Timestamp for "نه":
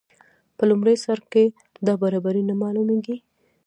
2.49-2.53